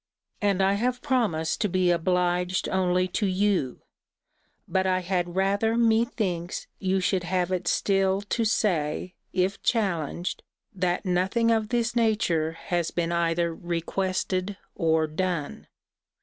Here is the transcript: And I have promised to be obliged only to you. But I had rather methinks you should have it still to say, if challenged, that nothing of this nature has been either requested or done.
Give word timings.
And 0.41 0.63
I 0.63 0.73
have 0.81 1.03
promised 1.03 1.61
to 1.61 1.69
be 1.69 1.91
obliged 1.91 2.67
only 2.69 3.07
to 3.09 3.27
you. 3.27 3.83
But 4.67 4.87
I 4.87 5.01
had 5.01 5.35
rather 5.35 5.77
methinks 5.77 6.65
you 6.79 6.99
should 6.99 7.23
have 7.25 7.51
it 7.51 7.67
still 7.67 8.21
to 8.21 8.43
say, 8.43 9.13
if 9.31 9.61
challenged, 9.61 10.41
that 10.73 11.05
nothing 11.05 11.51
of 11.51 11.69
this 11.69 11.95
nature 11.95 12.53
has 12.53 12.89
been 12.89 13.11
either 13.11 13.53
requested 13.53 14.57
or 14.73 15.05
done. 15.05 15.67